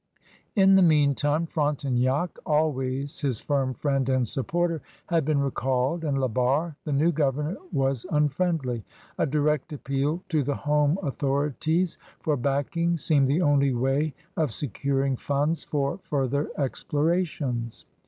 In 0.55 0.73
the 0.77 0.81
meantime, 0.81 1.45
Frontenac, 1.45 2.31
always 2.43 3.19
his 3.19 3.39
firm 3.39 3.75
friend 3.75 4.09
and 4.09 4.27
supporter, 4.27 4.81
had 5.05 5.25
been 5.25 5.37
recalled, 5.39 6.03
and 6.03 6.17
La 6.19 6.27
Barre» 6.27 6.75
the 6.85 6.91
new 6.91 7.11
governor, 7.11 7.55
was 7.71 8.07
unfriendly. 8.09 8.83
A 9.19 9.27
direct 9.27 9.71
appeal 9.73 10.23
to 10.29 10.41
the 10.41 10.55
home 10.55 10.97
authori 11.03 11.53
ties 11.59 11.99
for 12.19 12.35
backing 12.35 12.97
seemed 12.97 13.27
the 13.27 13.43
only 13.43 13.73
way 13.75 14.15
of 14.35 14.51
securing 14.51 15.13
f 15.13 15.27
imds 15.27 15.63
for 15.63 15.99
further 15.99 16.49
explorations. 16.57 17.85